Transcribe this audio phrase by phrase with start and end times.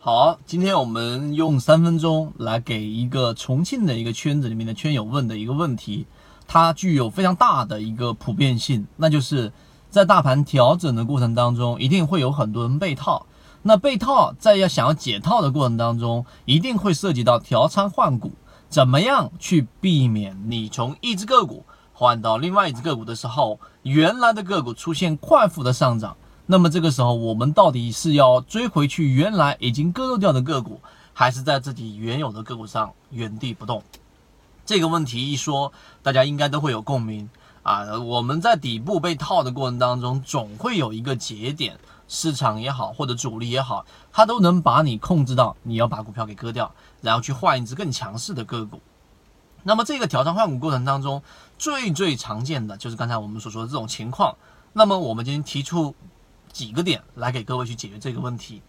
[0.00, 6.06] 好，今天我们用三分钟来给一个重庆的一个圈子里面的圈友问的一个问题，
[6.46, 9.52] 它具有非常大的一个普遍性，那就是
[9.90, 13.26] 在大盘调整的过程当中，一定会有很多人被套。
[13.62, 18.30] 那被套在要想要解套的过程当中，一定会涉及到调仓换股，
[18.68, 26.16] 怎么样去避免你从一只个股换到另外一只个股的时候，原来的个股出现快速的上涨？
[26.50, 30.80] 那么这个时候，我们到底是要追回去原来已经割肉掉的个股，
[31.12, 33.82] 还是在自己原有的个股上原地不动？
[34.64, 35.70] 这个问题一说，
[36.02, 37.28] 大家应该都会有共鸣
[37.62, 37.98] 啊！
[37.98, 41.78] 我们在底部被套的过程当中，总会有一个节点，
[42.08, 48.80] 市场也好，或者主力也好，它都能把你控制到你要把股票给割掉，然后去换一只更强势的个股。
[49.64, 51.22] 那么这个调仓换股过程当中，
[51.58, 54.34] 最最常见的就是刚才我们所说的这种情况。
[54.72, 55.94] 那么我们今天提出。
[56.58, 58.60] 几个点来给各位去解决这个问题。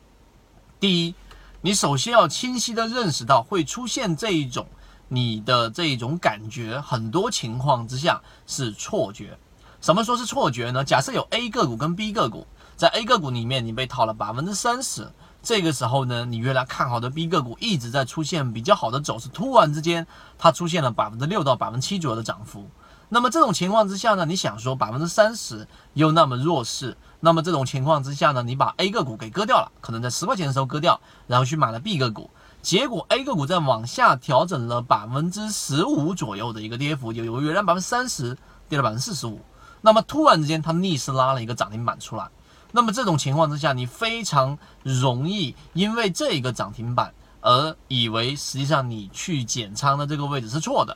[0.80, 1.16] 第一，
[1.62, 4.68] 你首先要清晰的认识到会出现这一种
[5.08, 9.36] 你的这一种感觉，很多情况之下是错觉。
[9.82, 10.84] 什么说是错觉呢？
[10.84, 20.06] 假设有 A 个股跟 B 个股，在 A 个股里面你被套了百分之三十，这个时候呢，你原来看好的 B 个股一直在出现比较好的走势，突然之间
[20.38, 22.70] 它出现了百分之六到百分之七左右的涨幅。
[23.12, 32.30] 那么这种情况之下呢，你想说百分之三十又那么弱势，那么这种情况之下呢，你把 A 个股给割掉了，可能在十块钱的时候割掉，然后去买了 B 个股，
[32.62, 38.38] 结果 A 个股在往下调整了百分之十五左右的一个跌幅，就有原来百分之三十
[38.70, 39.42] 跌了百分之四十五，
[39.82, 42.30] 那么突然之间它逆势拉了一个涨停板出来，
[42.72, 50.96] 那么这种情况之下，你非常容易因为这一个涨停板而以为实际上你去减仓的这个位置是错的。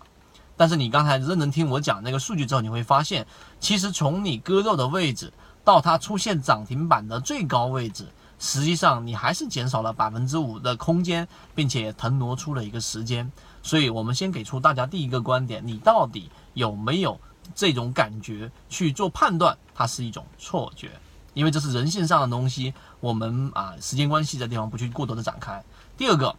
[0.56, 3.26] 但是你刚才认真听我讲那个数据之后，你会发现，
[3.60, 13.32] 其实从你割肉的位置到它出现涨停板的最高位置，实际上你还是减少了百分之五的空间，并且腾挪出了一个时间。
[13.64, 17.20] 所以，我们先给出大家第一个观点：你到底有没有
[17.56, 19.58] 这种感觉去做判断？
[19.74, 20.92] 它是一种错觉，
[21.34, 22.74] 因为这是人性上的东西。
[23.00, 25.64] 我们啊，时间关系的地方不去过多的展开。
[25.98, 26.36] 第二个。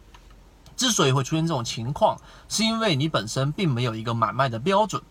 [0.75, 2.17] 之所以会出现这种情况，
[2.49, 5.01] 是因为你本身并没有一个买卖的标准。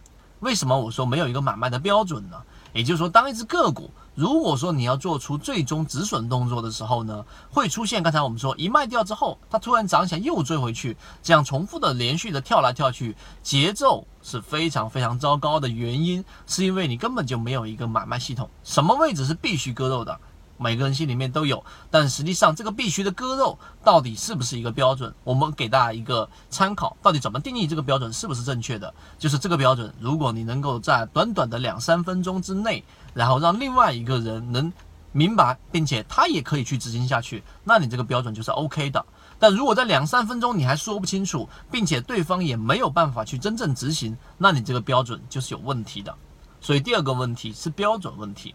[0.40, 2.36] 为什么我说没有一个买卖的标准呢？
[2.74, 20.20] 也就是说，当一只个股，如果说你要做出最终止损动作的时候呢，会出现刚才我们说一卖掉之后，它突然涨起来又追回去，这样重复的连续的跳来跳去，节奏是非常非常糟糕的原因，是因为你根本就没有一个买卖系统，什么位置是必须割肉的。
[20.56, 25.12] 每个人心里面都有，但实际上这个必须的割肉到底是不是一个标准？
[25.24, 28.92] 我们给大家一个参考，到底怎么定义这个标准是不是正确的？
[29.18, 34.72] 就是这个标准，如果你能够在短短的两三分钟之内，然后让另外一个人能
[35.12, 39.04] 明白，并且他也可以去执行下去，那你这个标准就是 OK 的。
[39.38, 46.14] 但如果在两三分钟你还说不清楚，并且对方也没有办法去真正执行，那你这个标准就是有问题的。
[46.60, 48.54] 所以第二个问题是标准问题。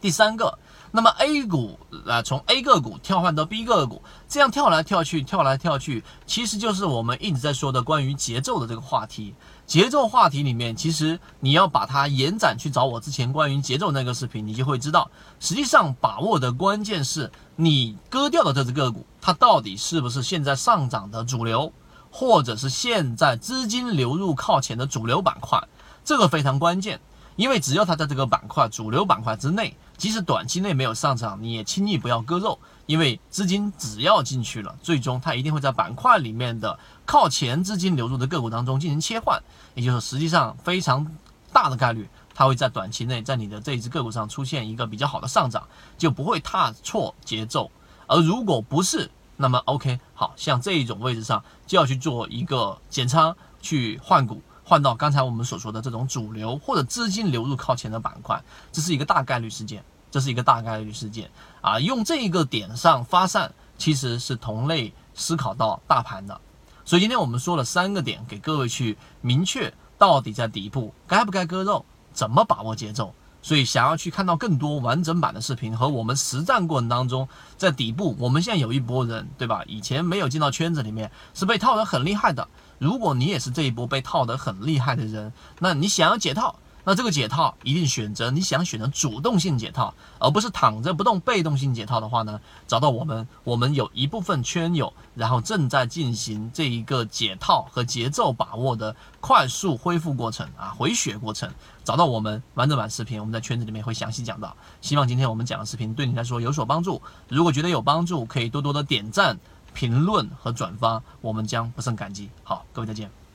[0.00, 0.58] 第三个，
[0.92, 9.34] 那么 A 股啊，从 A 个股跳换到 B 个股，这样跳来跳去，跳来跳去，其实就是我们一直在说的关于节奏的这个话题。
[9.66, 21.72] 节奏话题里面，其实你要把它延展去找我之前关于节奏那个视频，你就会知道，实际上把握的关键是你割掉的这只个股，它到底是不是现在上涨的主流，
[22.12, 25.60] 或者是现在资金流入靠前的主流板块，
[26.04, 27.00] 这个非常关键。
[27.36, 39.40] 因为只要它在这个板块主流板块之内，即使短期内没有上涨，你也轻易不要割肉，因为资金只要进去了，最终它一定会在板块里面的靠前资金流入的个股当中进行切换，
[39.74, 41.06] 也就是实际上非常
[41.52, 47.70] 大的概率，它会在短期内在你的这一只个股上出现一个比较好的上涨，就不会踏错节奏。
[48.06, 54.40] 而如果不是，那么 OK，好像这一种位置上就要去做一个减仓，去换股。
[54.68, 61.78] 换到刚才我们所说的这种主流或者资金流入靠前的板块，这是一个大概率事件，这是一个大概率事件啊！
[61.78, 66.40] 用这一个点上发散，其实是同类思考到大盘的。
[66.84, 73.14] 所以今天我们说了三个点，给各位去明确到底在底部该不该割肉，怎么把握节奏。
[73.46, 79.62] 所以想要去看到更多完整版的视频和我们实战过程当中，在底部我们现在有一波人，对吧？
[79.68, 82.48] 以前没有进到圈子里面，是被套得很厉害的。
[82.80, 86.56] 如果你也是这一波被套得很厉害的人，那你想要解套，
[86.88, 101.50] 那这个解套一定选择你想选择主动性解套，而不是躺着不动被动性解套的话呢，找到我们，我们有一部分圈友，然后正在进行这一个解套和节奏把握的快速恢复过程啊，回血过程。
[101.82, 104.56] 找到我们完整版视频，我们在圈子里面会详细讲到。
[104.80, 107.02] 希望今天我们讲的视频对你来说有所帮助。
[107.28, 109.36] 如果觉得有帮助，可以多多的点赞、
[109.74, 112.30] 评论和转发，我们将不胜感激。
[112.44, 113.25] 好，各位再见。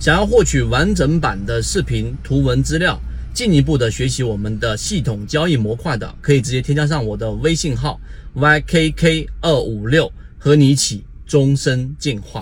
[0.00, 3.00] 想要获取完整版的视频图文资料，
[3.34, 8.00] 进一步的学习我们的系统交易模块的，可以直接添加上我的微信号
[8.36, 12.36] ykk 二五六，和你一起终身进化。